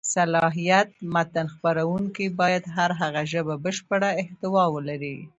صلاحیت: 0.15 0.89
متن 1.13 1.47
څېړونکی 1.59 2.25
باید 2.39 2.63
پر 2.75 2.91
هغه 3.01 3.21
ژبه 3.31 3.55
بشېړه 3.63 4.09
احتوا 4.21 4.63
ولري. 4.75 5.17